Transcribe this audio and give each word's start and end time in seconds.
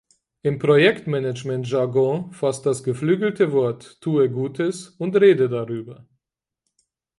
Im 0.41 0.57
Projektmanagement-Jargon 0.57 2.31
fasst 2.31 2.65
das 2.65 2.81
geflügelte 2.81 3.51
Wort 3.51 4.01
"Tue 4.01 4.31
Gutes 4.31 4.89
und 4.97 5.15
rede 5.15 5.47
darüber! 5.47 6.07